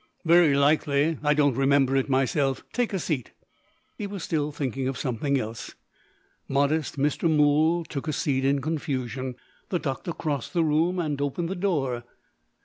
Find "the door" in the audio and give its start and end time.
11.49-12.03